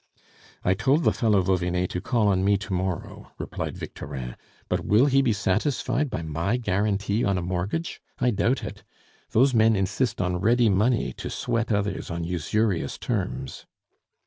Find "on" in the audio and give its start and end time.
2.29-2.43, 7.23-7.37, 10.19-10.37, 12.09-12.23